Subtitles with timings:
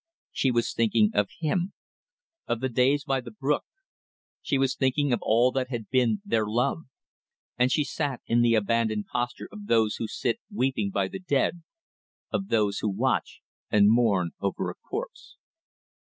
[0.31, 1.73] She was thinking of him;
[2.47, 3.65] of the days by the brook;
[4.41, 6.79] she was thinking of all that had been their love
[7.55, 11.61] and she sat in the abandoned posture of those who sit weeping by the dead,
[12.31, 15.37] of those who watch and mourn over a corpse.